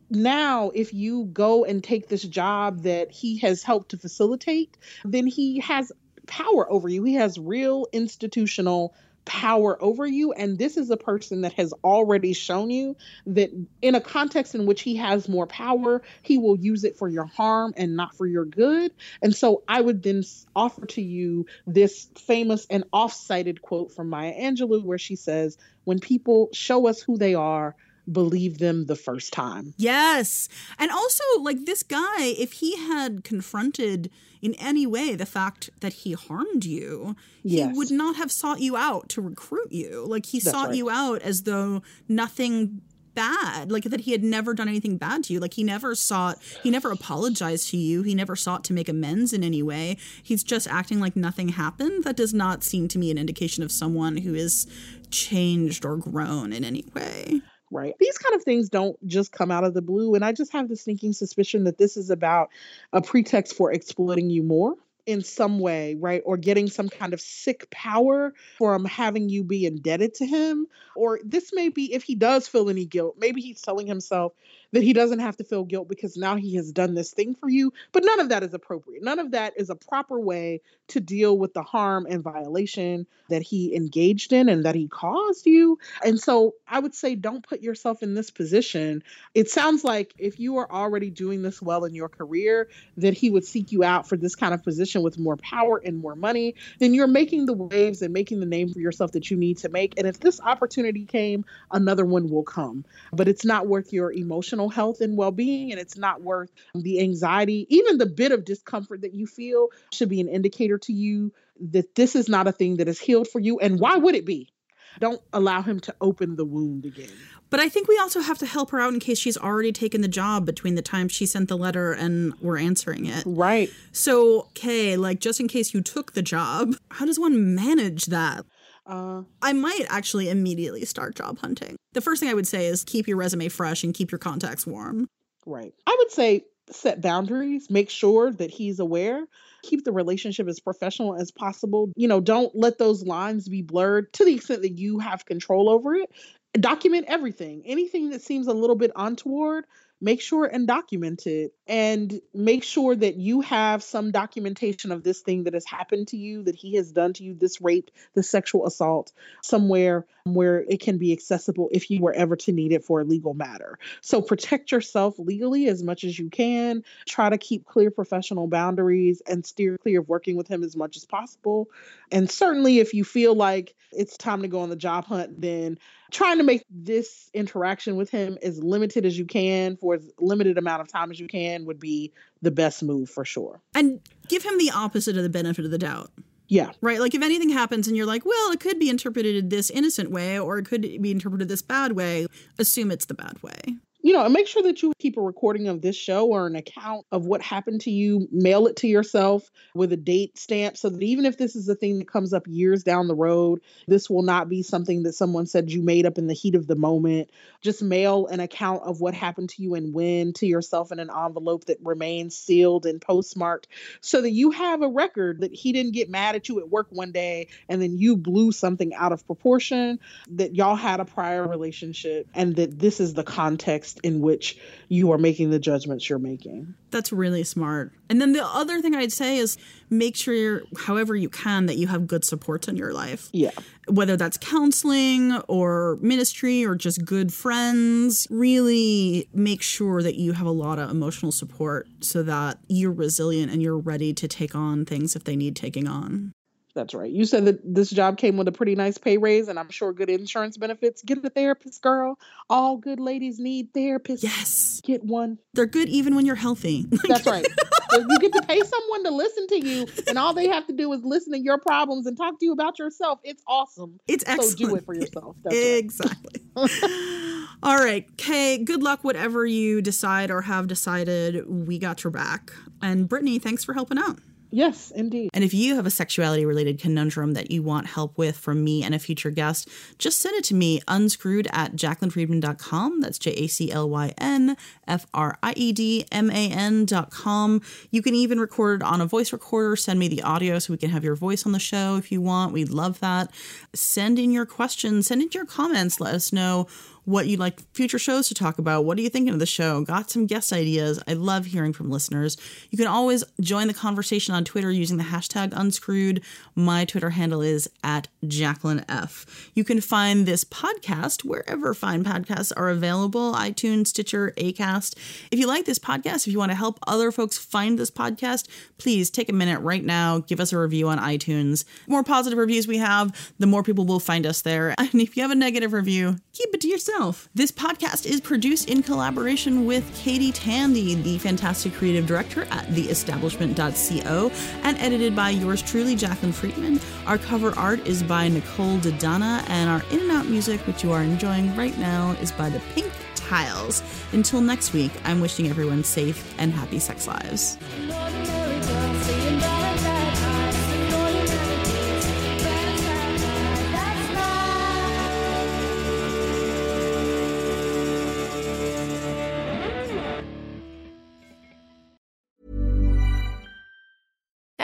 now 0.10 0.72
if 0.74 0.94
you 0.94 1.26
go 1.26 1.64
and 1.66 1.84
take 1.84 2.08
this 2.08 2.24
job 2.24 2.84
that 2.84 3.12
he 3.12 3.38
has 3.40 3.64
helped 3.64 3.90
to 3.90 3.98
facilitate, 3.98 4.78
then 5.04 5.28
he 5.28 5.60
has 5.60 5.92
power 6.26 6.72
over 6.72 6.88
you. 6.88 7.04
He 7.04 7.16
has 7.16 7.38
real 7.38 7.88
institutional 7.92 8.96
power 9.26 9.82
over 9.82 10.06
you. 10.06 10.34
And 10.34 10.58
this 10.58 10.78
is 10.78 10.90
a 10.90 10.98
person 10.98 11.42
that 11.42 11.54
has 11.54 11.74
already 11.84 12.34
shown 12.34 12.70
you 12.70 12.96
that 13.28 13.52
in 13.82 13.96
a 13.96 14.02
context 14.02 14.56
in 14.56 14.66
which 14.66 14.82
he 14.82 14.96
has 14.98 15.30
more 15.30 15.48
power, 15.48 16.02
he 16.22 16.38
will 16.38 16.58
use 16.58 16.84
it 16.84 16.98
for 16.98 17.08
your 17.08 17.26
harm 17.26 17.74
and 17.78 17.96
not 17.96 18.16
for 18.16 18.26
your 18.26 18.46
good. 18.46 18.92
And 19.22 19.36
so 19.36 19.64
I 19.68 19.82
would 19.82 20.04
then 20.04 20.24
offer 20.56 20.86
to 20.88 21.02
you 21.02 21.46
this 21.68 22.10
famous 22.16 22.66
and 22.70 22.84
off 22.92 23.14
cited 23.14 23.62
quote 23.62 23.92
from 23.92 24.10
Maya 24.10 24.34
Angelou 24.34 24.84
where 24.84 24.98
she 24.98 25.16
says, 25.16 25.58
When 25.84 26.00
people 26.00 26.50
show 26.54 26.88
us 26.88 27.02
who 27.02 27.18
they 27.18 27.36
are, 27.36 27.76
believe 28.10 28.60
them 28.60 28.86
the 28.86 28.96
first 28.96 29.34
time. 29.34 29.74
Yes. 29.78 30.48
And 30.80 30.92
also, 30.92 31.24
like 31.40 31.66
this 31.66 31.84
guy, 31.84 32.24
if 32.38 32.54
he 32.54 32.78
had 32.78 33.24
confronted 33.24 34.10
in 34.42 34.56
any 34.56 34.88
way 34.88 35.16
the 35.16 35.26
fact 35.26 35.70
that 35.82 35.94
he 35.94 36.14
harmed 36.14 36.66
you, 36.66 37.16
yes. 37.44 37.70
he 37.70 37.78
would 37.78 37.92
not 37.92 38.16
have 38.16 38.32
sought 38.32 38.60
you 38.60 38.76
out 38.76 39.10
to 39.10 39.22
recruit 39.22 39.72
you. 39.72 40.06
Like 40.08 40.26
he 40.26 40.40
That's 40.40 40.52
sought 40.52 40.70
right. 40.70 40.78
you 40.78 40.90
out 40.90 41.22
as 41.22 41.44
though 41.44 41.84
nothing 42.08 42.82
bad 43.14 43.72
like 43.72 43.84
that 43.84 44.02
he 44.02 44.12
had 44.12 44.24
never 44.24 44.54
done 44.54 44.68
anything 44.68 44.98
bad 44.98 45.24
to 45.24 45.34
you 45.34 45.40
like 45.40 45.54
he 45.56 45.64
never 45.64 45.96
sought 45.96 46.38
he 46.64 46.70
never 46.70 46.92
apologized 46.92 47.70
to 47.70 47.78
you 47.78 48.04
he 48.04 48.16
never 48.16 48.36
sought 48.36 48.64
to 48.64 48.74
make 48.74 48.88
amends 48.88 49.34
in 49.34 49.44
any 49.44 49.62
way 49.62 49.98
he's 50.24 50.44
just 50.44 50.68
acting 50.68 51.00
like 51.00 51.16
nothing 51.16 51.50
happened 51.50 52.04
that 52.04 52.16
does 52.16 52.34
not 52.34 52.64
seem 52.64 52.88
to 52.88 52.98
me 52.98 53.12
an 53.12 53.18
indication 53.18 53.64
of 53.64 53.72
someone 53.72 54.18
who 54.18 54.34
is 54.34 54.66
changed 55.10 55.84
or 55.84 55.98
grown 55.98 56.54
in 56.54 56.64
any 56.64 56.86
way 56.94 57.42
right? 57.72 57.96
These 58.00 58.18
kind 58.18 58.36
of 58.36 58.44
things 58.44 58.70
don't 58.70 58.96
just 59.08 59.32
come 59.32 59.50
out 59.50 59.64
of 59.64 59.74
the 59.74 59.82
blue. 59.82 60.14
And 60.16 60.24
I 60.24 60.34
just 60.34 60.52
have 60.52 60.68
the 60.70 60.76
sneaking 60.76 61.14
suspicion 61.14 61.64
that 61.64 61.78
this 61.78 61.98
is 61.98 62.10
about 62.10 62.50
a 62.94 63.02
pretext 63.02 63.56
for 63.56 63.72
exploiting 63.72 64.30
you 64.30 64.44
more 64.44 64.76
in 65.06 65.24
some 65.24 65.60
way, 65.60 65.96
right? 65.96 66.22
Or 66.26 66.38
getting 66.38 66.68
some 66.68 66.90
kind 66.90 67.14
of 67.14 67.22
sick 67.22 67.70
power 67.72 68.34
from 68.58 68.86
having 68.86 69.30
you 69.30 69.44
be 69.44 69.66
indebted 69.66 70.14
to 70.16 70.26
him. 70.26 70.68
Or 70.96 71.20
this 71.24 71.52
may 71.54 71.70
be 71.70 71.94
if 71.94 72.04
he 72.04 72.16
does 72.16 72.48
feel 72.48 72.70
any 72.70 72.86
guilt, 72.86 73.16
maybe 73.18 73.42
he's 73.42 73.62
telling 73.62 73.88
himself, 73.88 74.34
that 74.72 74.84
he 74.84 74.94
doesn't 74.94 75.20
have 75.20 75.38
to 75.38 75.44
feel 75.44 75.64
guilt 75.64 75.88
because 75.88 76.18
now 76.18 76.36
he 76.36 76.56
has 76.56 76.72
done 76.72 76.94
this 76.94 77.12
thing 77.12 77.36
for 77.36 77.50
you. 77.50 77.74
But 77.92 78.04
none 78.06 78.20
of 78.20 78.30
that 78.30 78.44
is 78.44 78.54
appropriate. 78.54 79.04
None 79.04 79.20
of 79.20 79.32
that 79.32 79.54
is 79.58 79.70
a 79.70 79.76
proper 79.76 80.20
way 80.20 80.62
to 80.90 81.00
deal 81.00 81.38
with 81.38 81.54
the 81.54 81.64
harm 81.64 82.06
and 82.10 82.22
violation 82.24 83.08
that 83.30 83.42
he 83.42 83.76
engaged 83.76 84.34
in 84.34 84.50
and 84.50 84.66
that 84.66 84.76
he 84.76 84.88
caused 84.88 85.46
you. 85.46 85.80
And 86.04 86.20
so 86.20 86.56
I 86.68 86.80
would 86.80 86.94
say 86.94 87.16
don't 87.16 87.48
put 87.48 87.62
yourself 87.62 88.04
in 88.04 88.14
this 88.14 88.30
position. 88.30 89.04
It 89.34 89.50
sounds 89.50 89.84
like 89.84 90.14
if 90.18 90.40
you 90.40 90.58
are 90.58 90.72
already 90.72 91.10
doing 91.10 91.42
this 91.42 91.62
well 91.62 91.86
in 91.86 91.96
your 91.96 92.10
career, 92.10 92.70
that 92.98 93.14
he 93.14 93.30
would 93.30 93.46
seek 93.46 93.72
you 93.72 93.84
out 93.84 94.08
for 94.08 94.18
this 94.18 94.36
kind 94.36 94.54
of 94.54 94.64
position 94.64 95.02
with 95.02 95.18
more 95.18 95.38
power 95.38 95.82
and 95.84 95.98
more 95.98 96.16
money, 96.16 96.56
then 96.80 96.94
you're 96.94 97.08
making 97.08 97.46
the 97.46 97.54
waves 97.54 98.02
and 98.02 98.14
making 98.14 98.40
the 98.40 98.46
name 98.46 98.72
for 98.72 98.80
yourself 98.80 99.14
that 99.14 99.32
you 99.32 99.38
need 99.38 99.58
to 99.60 99.70
make. 99.70 99.94
And 99.98 100.08
if 100.08 100.20
this 100.20 100.42
opportunity 100.42 101.06
came, 101.06 101.46
another 101.72 102.06
one 102.06 102.30
will 102.30 102.44
come. 102.44 102.86
But 103.14 103.28
it's 103.28 103.46
not 103.46 103.68
worth 103.68 103.94
your 103.94 104.12
emotional 104.12 104.61
emotional 104.62 104.70
health 104.70 105.02
and 105.02 105.18
well 105.18 105.32
being, 105.32 105.72
and 105.72 105.80
it's 105.80 105.98
not 105.98 106.22
worth 106.22 106.52
the 106.76 107.00
anxiety. 107.00 107.66
Even 107.70 107.98
the 107.98 108.06
bit 108.06 108.32
of 108.32 108.46
discomfort 108.46 109.02
that 109.02 109.14
you 109.14 109.26
feel 109.26 109.70
should 109.92 110.10
be 110.10 110.22
an 110.22 110.28
indicator 110.28 110.78
to 110.80 110.94
you 110.94 111.32
that 111.72 111.96
this 111.96 112.16
is 112.16 112.28
not 112.28 112.48
a 112.48 112.52
thing 112.52 112.78
that 112.78 112.88
is 112.88 113.00
healed 113.00 113.28
for 113.28 113.40
you. 113.40 113.60
And 113.60 113.80
why 113.80 113.98
would 113.98 114.16
it 114.16 114.26
be? 114.26 114.52
Don't 115.00 115.22
allow 115.32 115.62
him 115.62 115.80
to 115.82 115.96
open 116.02 116.36
the 116.36 116.44
wound 116.44 116.86
again. 116.86 117.10
But 117.50 117.62
I 117.62 117.70
think 117.70 117.88
we 117.88 117.98
also 117.98 118.20
have 118.20 118.38
to 118.40 118.46
help 118.46 118.72
her 118.72 118.80
out 118.82 118.94
in 118.94 119.00
case 119.00 119.18
she's 119.18 119.38
already 119.38 119.72
taken 119.72 120.02
the 120.02 120.08
job 120.08 120.46
between 120.46 120.76
the 120.76 120.82
time 120.82 121.08
she 121.08 121.26
sent 121.26 121.48
the 121.48 121.58
letter 121.58 121.94
and 121.94 122.34
we're 122.42 122.58
answering 122.58 123.06
it. 123.06 123.24
Right. 123.26 123.70
So, 123.94 124.48
okay, 124.50 124.98
like 124.98 125.20
just 125.20 125.40
in 125.40 125.48
case 125.48 125.74
you 125.74 125.82
took 125.82 126.12
the 126.14 126.22
job, 126.22 126.76
how 126.90 127.06
does 127.06 127.20
one 127.20 127.56
manage 127.56 128.08
that? 128.08 128.46
Uh, 128.86 129.24
I 129.42 129.54
might 129.54 129.86
actually 129.90 130.30
immediately 130.30 130.86
start 130.86 131.16
job 131.16 131.40
hunting. 131.40 131.76
The 131.94 132.02
first 132.02 132.20
thing 132.20 132.30
I 132.30 132.34
would 132.34 132.48
say 132.48 132.68
is 132.68 132.84
keep 132.84 133.08
your 133.08 133.18
resume 133.18 133.50
fresh 133.50 133.84
and 133.84 133.94
keep 133.94 134.12
your 134.12 134.20
contacts 134.20 134.66
warm. 134.66 135.08
Right. 135.46 135.74
I 135.88 135.96
would 136.00 136.12
say 136.12 136.46
set 136.70 137.02
boundaries, 137.02 137.70
make 137.70 137.90
sure 137.90 138.32
that 138.32 138.50
he's 138.50 138.80
aware, 138.80 139.26
keep 139.64 139.84
the 139.84 139.92
relationship 139.92 140.48
as 140.48 140.60
professional 140.60 141.16
as 141.16 141.32
possible. 141.32 141.92
You 141.96 142.08
know, 142.08 142.22
don't 142.22 142.54
let 142.56 142.78
those 142.78 143.04
lines 143.04 143.48
be 143.48 143.62
blurred 143.62 144.12
to 144.14 144.26
the 144.26 144.36
extent 144.36 144.62
that 144.62 144.78
you 144.78 145.00
have 145.00 145.26
control 145.26 145.70
over 145.70 145.96
it. 145.96 146.10
Document 146.54 147.06
everything. 147.08 147.64
Anything 147.66 148.10
that 148.10 148.22
seems 148.22 148.48
a 148.48 148.54
little 148.54 148.76
bit 148.76 148.92
untoward, 148.96 149.66
make 150.02 150.20
sure 150.20 150.46
and 150.46 150.68
document 150.68 151.28
it 151.28 151.54
and 151.68 152.20
make 152.34 152.64
sure 152.64 152.96
that 152.96 153.16
you 153.16 153.42
have 153.42 153.84
some 153.84 154.12
documentation 154.12 154.92
of 154.92 155.04
this 155.04 155.22
thing 155.22 155.44
that 155.44 155.54
has 155.54 155.66
happened 155.66 156.08
to 156.08 156.18
you 156.18 156.44
that 156.44 156.56
he 156.56 156.76
has 156.76 156.92
done 156.92 157.14
to 157.14 157.24
you 157.24 157.36
this 157.36 157.62
rape 157.62 157.92
this 158.16 158.30
sexual 158.30 158.66
assault 158.66 159.12
somewhere 159.44 160.06
where 160.24 160.60
it 160.68 160.80
can 160.80 160.98
be 160.98 161.14
accessible 161.14 161.70
if 161.72 161.90
you 161.90 162.02
were 162.02 162.14
ever 162.14 162.36
to 162.36 162.52
need 162.52 162.72
it 162.72 162.84
for 162.84 163.02
a 163.02 163.04
legal 163.04 163.34
matter. 163.34 163.80
So 164.02 164.22
protect 164.22 164.72
yourself 164.72 165.16
legally 165.18 165.68
as 165.68 165.82
much 165.82 166.04
as 166.04 166.18
you 166.18 166.30
can. 166.30 166.84
Try 167.08 167.30
to 167.30 167.38
keep 167.38 167.66
clear 167.66 167.90
professional 167.90 168.48
boundaries 168.48 169.22
and 169.28 169.46
steer 169.46 169.78
clear 169.78 170.02
of 170.02 170.10
working 170.10 170.36
with 170.36 170.48
him 170.48 170.64
as 170.64 170.76
much 170.76 170.98
as 170.98 171.06
possible. 171.06 171.70
And 172.12 172.30
certainly 172.30 172.80
if 172.80 172.94
you 172.94 173.04
feel 173.04 173.36
like 173.36 173.76
it's 173.92 174.18
time 174.18 174.42
to 174.42 174.48
go 174.48 174.62
on 174.62 174.70
the 174.70 174.76
job 174.76 175.06
hunt 175.06 175.42
then 175.42 175.78
trying 176.12 176.38
to 176.38 176.44
make 176.44 176.66
this 176.70 177.30
interaction 177.34 177.96
with 177.96 178.10
him 178.10 178.38
as 178.44 178.62
limited 178.64 179.06
as 179.06 179.18
you 179.18 179.26
can 179.26 179.78
for 179.78 179.96
as 179.96 180.12
limited 180.20 180.58
amount 180.58 180.82
of 180.82 180.88
time 180.88 181.12
as 181.12 181.20
you 181.20 181.28
can 181.28 181.66
would 181.66 181.80
be 181.80 182.12
the 182.42 182.52
best 182.52 182.84
move 182.84 183.10
for 183.10 183.26
sure. 183.26 183.62
And 183.74 184.00
give 184.28 184.44
him 184.44 184.58
the 184.58 184.72
opposite 184.72 185.18
of 185.18 185.24
the 185.24 185.30
benefit 185.30 185.66
of 185.66 185.72
the 185.72 185.78
doubt. 185.78 186.12
Yeah. 186.48 186.72
Right. 186.82 187.00
Like 187.00 187.16
if 187.16 187.24
anything 187.24 187.50
happens 187.50 187.88
and 187.88 187.96
you're 187.96 188.06
like, 188.06 188.26
well, 188.26 188.52
it 188.52 188.60
could 188.60 188.78
be 188.78 188.90
interpreted 188.90 189.50
this 189.50 189.70
innocent 189.70 190.12
way 190.12 190.38
or 190.38 190.58
it 190.58 190.66
could 190.66 190.82
be 190.82 191.12
interpreted 191.12 191.48
this 191.48 191.62
bad 191.62 191.94
way, 191.94 192.28
assume 192.60 192.92
it's 192.92 193.06
the 193.06 193.14
bad 193.14 193.42
way 193.42 193.78
you 194.04 194.14
know, 194.14 194.24
and 194.26 194.34
make 194.34 194.48
sure 194.48 194.64
that 194.64 194.82
you 194.82 194.94
keep 194.98 195.18
a 195.18 195.22
recording 195.22 195.68
of 195.68 195.82
this 195.82 195.96
show 195.96 196.28
or 196.28 196.48
an 196.48 196.56
account 196.56 197.06
of 197.12 197.26
what 197.26 197.42
happened 197.42 197.82
to 197.82 197.92
you. 197.92 198.28
Mail 198.32 198.68
it 198.68 198.78
to 198.78 198.88
yourself 198.88 199.52
with 199.76 199.92
a 199.92 199.98
date 199.98 200.38
stamp 200.38 200.76
so 200.78 200.90
that 200.90 201.04
even 201.04 201.26
if 201.26 201.38
this 201.38 201.56
is 201.56 201.70
a 201.70 201.76
thing 201.76 202.00
that 202.00 202.08
comes 202.08 202.34
up 202.34 202.48
years 202.48 202.84
down 202.84 203.08
the 203.08 203.16
road, 203.16 203.62
this 203.88 204.10
will 204.10 204.24
not 204.24 204.50
be 204.50 204.64
something 204.64 205.04
that 205.04 205.14
someone 205.14 205.46
said 205.46 205.72
you 205.72 205.84
made 205.84 206.06
up 206.06 206.18
in 206.18 206.28
the 206.28 206.34
heat 206.34 206.56
of 206.56 206.66
the 206.66 206.76
moment. 206.76 207.30
Just 207.62 207.84
mail 207.84 208.28
an 208.28 208.40
account 208.40 208.84
of 208.84 209.02
what 209.02 209.14
happened 209.14 209.50
to 209.50 209.62
you 209.62 209.76
and 209.76 209.94
when 209.94 210.34
to 210.34 210.48
yourself 210.48 210.92
in 210.92 211.00
an 211.00 211.10
envelope 211.10 211.66
that 211.66 211.78
remains 211.84 212.36
sealed 212.36 212.86
and 212.86 213.02
postmarked 213.02 213.68
so 214.02 214.22
that 214.22 214.32
you 214.32 214.52
have 214.52 214.82
a 214.82 214.88
record 214.88 215.42
that 215.42 215.54
he 215.54 215.74
didn't 215.74 215.94
get 215.94 216.10
mad 216.10 216.36
at 216.36 216.50
you 216.50 216.60
at 216.60 216.70
work 216.70 216.88
one 216.90 217.12
day 217.12 217.48
and 217.70 217.82
then 217.82 217.98
you 217.98 218.18
blew 218.18 218.52
something 218.52 218.94
out 218.96 219.12
of 219.12 219.26
proportion, 219.28 220.00
that 220.32 220.56
y'all 220.56 220.76
had 220.76 221.00
a 221.00 221.06
prior 221.06 221.48
relationship, 221.48 222.28
and 222.34 222.56
that 222.56 222.80
this 222.80 223.00
is 223.00 223.14
the 223.14 223.24
context 223.24 223.91
context 223.92 224.06
in 224.06 224.22
which 224.22 224.58
you 224.90 225.12
are 225.12 225.18
making 225.18 225.50
the 225.50 225.60
judgments 225.60 226.10
you're 226.10 226.20
making. 226.20 226.74
That's 226.92 227.12
really 227.12 227.44
smart. 227.44 227.94
And 228.10 228.20
then 228.20 228.34
the 228.34 228.46
other 228.46 228.82
thing 228.82 228.96
I'd 228.96 229.12
say 229.12 229.38
is 229.38 229.58
make 229.90 230.16
sure, 230.16 230.64
however 230.78 231.16
you 231.16 231.30
can, 231.30 231.66
that 231.68 231.78
you 231.78 231.88
have 231.88 232.08
good 232.08 232.26
supports 232.26 232.68
in 232.68 232.76
your 232.76 232.94
life. 232.94 233.30
Yeah. 233.32 233.52
Whether 233.88 234.18
that's 234.18 234.38
counseling 234.38 235.38
or 235.48 235.98
ministry 236.02 236.66
or 236.66 236.76
just 236.76 237.06
good 237.06 237.34
friends, 237.34 238.28
really 238.30 239.30
make 239.34 239.62
sure 239.62 240.04
that 240.04 240.16
you 240.16 240.34
have 240.34 240.48
a 240.48 240.52
lot 240.52 240.80
of 240.80 240.90
emotional 240.90 241.32
support 241.32 241.88
so 242.02 242.24
that 242.24 242.58
you're 242.68 242.92
resilient 242.92 243.52
and 243.52 243.62
you're 243.62 243.78
ready 243.78 244.14
to 244.14 244.28
take 244.28 244.56
on 244.56 244.86
things 244.86 245.16
if 245.16 245.24
they 245.24 245.36
need 245.36 245.56
taking 245.56 245.88
on. 245.88 246.34
That's 246.74 246.94
right. 246.94 247.12
You 247.12 247.26
said 247.26 247.46
that 247.46 247.60
this 247.64 247.90
job 247.90 248.18
came 248.18 248.38
with 248.38 248.48
a 248.48 248.52
pretty 248.52 248.76
nice 248.76 248.98
pay 248.98 249.18
raise 249.18 249.48
and 249.48 249.60
I'm 249.60 249.70
sure 249.70 249.94
good 249.94 250.10
insurance 250.10 250.58
benefits. 250.58 251.02
Get 251.02 251.24
a 251.24 251.30
therapist, 251.30 251.82
girl. 251.82 252.18
All 252.50 252.78
good 252.78 253.00
ladies 253.00 253.40
need 253.40 253.74
therapists. 253.74 254.24
Yes. 254.24 254.82
Get 254.84 255.04
one. 255.04 255.38
They're 255.54 255.66
good 255.66 255.90
even 255.90 256.16
when 256.16 256.26
you're 256.26 256.36
healthy. 256.36 256.86
That's 257.08 257.26
right. 257.26 257.46
you 257.92 258.20
get 258.20 258.34
to 258.34 258.42
pay 258.44 258.62
someone 258.62 259.04
to 259.04 259.12
listen 259.12 259.48
to 259.48 259.68
you 259.68 259.88
and 260.08 260.18
all 260.18 260.34
they 260.34 260.48
have 260.48 260.66
to 260.68 260.74
do 260.74 260.92
is 260.94 261.04
listen 261.04 261.34
to 261.34 261.40
your 261.40 261.58
problems 261.58 262.08
and 262.08 262.18
talk 262.18 262.40
to 262.40 262.46
you 262.46 262.54
about 262.54 262.80
yourself. 262.80 263.20
It's 263.24 263.44
awesome. 263.48 264.00
It's 264.08 264.24
excellent. 264.28 264.60
So 264.60 264.68
do 264.68 264.76
it 264.76 264.86
for 264.86 264.94
yourself. 264.94 265.36
That's 265.44 265.56
exactly. 265.56 266.42
Right. 266.56 267.48
all 267.64 267.78
right. 267.78 268.18
Kay, 268.18 268.60
good 268.60 268.82
luck 268.82 269.04
whatever 269.04 269.46
you 269.46 269.82
decide 269.82 270.32
or 270.32 270.42
have 270.42 270.68
decided. 270.68 271.44
We 271.48 271.80
got 271.80 272.04
your 272.04 272.12
back. 272.12 272.52
And 272.82 273.10
Brittney, 273.10 273.42
thanks 273.42 273.64
for 273.64 273.74
helping 273.74 273.98
out. 273.98 274.20
Yes, 274.52 274.92
indeed. 274.92 275.30
And 275.34 275.44
if 275.44 275.54
you 275.54 275.76
have 275.76 275.86
a 275.86 275.90
sexuality 275.90 276.46
related 276.46 276.80
conundrum 276.80 277.34
that 277.34 277.52
you 277.52 277.64
want 277.64 277.88
help 277.88 278.18
with 278.18 278.38
from 278.38 278.64
me 278.64 278.84
and 278.84 278.94
a 278.94 279.00
future 279.00 279.32
guest, 279.32 279.70
just 279.98 280.20
send 280.20 280.36
it 280.36 280.44
to 280.46 280.56
me 280.56 280.82
unscrewed 280.90 281.48
at 281.54 281.76
jaclynfriedman.com. 281.76 283.00
That's 283.00 283.18
J 283.18 283.32
A 283.32 283.48
C 283.48 283.72
L 283.72 283.90
Y 283.90 284.14
N 284.18 284.58
F 284.88 285.08
R 285.14 285.38
I 285.42 285.54
E 285.56 285.72
D 285.72 286.06
M 286.12 286.30
A 286.30 286.50
N.com. 286.52 287.62
You 287.92 288.02
can 288.02 288.14
even 288.14 288.40
record 288.40 288.82
it 288.82 288.86
on 288.86 289.00
a 289.00 289.06
voice 289.06 289.32
recorder. 289.32 289.76
Send 289.78 290.00
me 290.00 290.10
the 290.10 290.22
audio 290.22 290.60
so 290.60 290.74
we 290.74 290.78
can 290.78 290.90
have 290.90 291.04
your 291.04 291.16
voice 291.16 291.46
on 291.46 291.54
the 291.54 291.60
show 291.60 291.96
if 291.96 292.12
you 292.12 292.20
want. 292.20 292.52
We'd 292.52 292.70
love 292.70 293.00
that. 293.00 293.32
Send 293.74 294.20
in 294.20 294.32
your 294.32 294.46
questions, 294.46 295.08
send 295.08 295.22
in 295.22 295.30
your 295.34 295.46
comments. 295.46 296.02
Let 296.02 296.14
us 296.14 296.34
know 296.34 296.68
what 297.06 297.28
you'd 297.28 297.40
like 297.40 297.60
future 297.74 298.00
shows 298.00 298.28
to 298.28 298.34
talk 298.34 298.60
about. 298.60 298.86
What 298.86 298.98
are 298.98 299.02
you 299.02 299.10
thinking 299.10 299.34
of 299.34 299.40
the 299.40 299.46
show? 299.46 299.82
Got 299.82 300.12
some 300.12 300.28
guest 300.28 300.54
ideas. 300.54 301.02
I 301.08 301.14
love 301.14 301.46
hearing 301.46 301.74
from 301.74 301.90
listeners. 301.90 302.38
You 302.70 302.78
can 302.78 302.88
always 302.88 303.24
join 303.40 303.68
the 303.68 303.74
conversation 303.74 304.36
on 304.36 304.46
Twitter 304.46 304.72
using 304.72 304.98
the 304.98 305.06
hashtag 305.06 305.54
unscrewed. 305.56 306.22
My 306.56 306.86
Twitter 306.86 307.10
handle 307.12 307.42
is 307.42 307.70
at 307.84 308.08
Jaclyn 308.24 308.86
F. 308.88 309.50
You 309.56 309.64
can 309.64 309.82
find 309.82 310.26
this 310.26 310.44
podcast 310.44 311.24
wherever 311.24 311.74
fine 311.74 312.04
podcasts 312.04 312.52
are 312.56 312.70
available 312.70 313.34
iTunes, 313.34 313.88
Stitcher, 313.88 314.34
Acast. 314.38 314.96
If 315.32 315.40
you 315.40 315.48
like 315.48 315.66
this 315.66 315.80
podcast, 315.80 316.28
if 316.28 316.34
you 316.34 316.40
want 316.40 316.52
to 316.52 316.58
help 316.58 316.80
other 316.86 317.12
folks 317.12 317.38
find 317.38 317.80
this 317.80 317.92
podcast, 317.92 318.48
please 318.78 319.10
take 319.10 319.30
a 319.30 319.34
minute 319.34 319.60
right 319.62 319.84
now, 319.84 320.20
give 320.20 320.40
us 320.40 320.54
a 320.54 320.58
review 320.60 320.88
on 320.88 321.00
iTunes. 321.00 321.66
The 321.86 321.92
more 321.92 322.04
positive 322.04 322.38
reviews 322.38 322.68
we 322.68 322.78
have, 322.78 323.34
the 323.40 323.48
more 323.48 323.64
people 323.64 323.86
will 323.86 324.00
find 324.00 324.26
us 324.26 324.42
there. 324.42 324.76
And 324.92 325.00
if 325.00 325.16
you 325.16 325.22
have 325.22 325.32
a 325.32 325.36
negative 325.36 325.72
review, 325.72 326.18
keep 326.34 326.54
it 326.54 326.60
to 326.62 326.68
yourself. 326.68 326.91
This 327.34 327.52
podcast 327.52 328.06
is 328.06 328.22
produced 328.22 328.70
in 328.70 328.84
collaboration 328.84 329.66
with 329.66 329.84
Katie 329.96 330.32
Tandy, 330.32 330.94
the 330.94 331.18
fantastic 331.18 331.74
creative 331.74 332.06
director 332.06 332.44
at 332.52 332.68
theestablishment.co, 332.68 334.32
and 334.64 334.78
edited 334.78 335.16
by 335.16 335.32
yours 335.32 335.62
truly, 335.64 335.96
Jaclyn 335.96 336.34
Friedman. 336.34 336.80
Our 337.08 337.18
cover 337.18 337.58
art 337.58 337.88
is 337.88 338.04
by 338.04 338.28
Nicole 338.28 338.78
Dodana, 338.78 339.44
and 339.50 339.70
our 339.70 339.82
in 339.92 340.02
and 340.02 340.12
out 340.12 340.28
music, 340.28 340.60
which 340.68 340.84
you 340.84 340.92
are 340.92 341.02
enjoying 341.02 341.56
right 341.56 341.76
now, 341.80 342.12
is 342.22 342.32
by 342.32 342.50
the 342.50 342.60
Pink 342.76 342.92
Tiles. 343.16 343.82
Until 344.12 344.42
next 344.42 344.74
week, 344.74 344.92
I'm 345.04 345.22
wishing 345.22 345.48
everyone 345.48 345.84
safe 345.84 346.36
and 346.38 346.52
happy 346.54 346.78
sex 346.78 347.08
lives. 347.08 347.58